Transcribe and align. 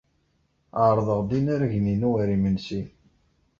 Ɛerḍeɣ-d 0.83 1.31
inaragen-inu 1.39 2.09
ɣer 2.17 2.27
yimensi. 2.31 2.81